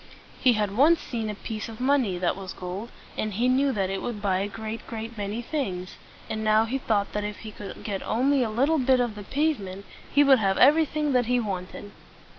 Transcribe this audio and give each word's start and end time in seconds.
He 0.39 0.53
had 0.53 0.75
once 0.75 0.99
seen 0.99 1.29
a 1.29 1.35
piece 1.35 1.69
of 1.69 1.79
money 1.79 2.17
that 2.17 2.35
was 2.35 2.53
gold, 2.53 2.89
and 3.15 3.33
he 3.35 3.47
knew 3.47 3.71
that 3.71 3.91
it 3.91 4.01
would 4.01 4.19
buy 4.19 4.39
a 4.39 4.47
great, 4.47 4.87
great 4.87 5.15
many 5.15 5.43
things; 5.43 5.95
and 6.27 6.43
now 6.43 6.65
he 6.65 6.79
thought 6.79 7.13
that 7.13 7.23
if 7.23 7.41
he 7.41 7.51
could 7.51 7.83
get 7.83 8.01
only 8.01 8.41
a 8.41 8.49
little 8.49 8.79
bit 8.79 8.99
of 8.99 9.13
the 9.13 9.21
pave 9.21 9.59
ment, 9.59 9.85
he 10.11 10.23
would 10.23 10.39
have 10.39 10.57
everything 10.57 11.11
that 11.13 11.27
he 11.27 11.39
wanted. 11.39 11.91